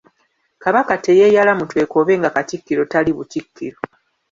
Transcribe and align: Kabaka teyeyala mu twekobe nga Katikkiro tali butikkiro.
Kabaka 0.63 0.93
teyeyala 1.05 1.51
mu 1.59 1.65
twekobe 1.69 2.13
nga 2.19 2.29
Katikkiro 2.35 2.83
tali 2.91 3.11
butikkiro. 3.17 3.77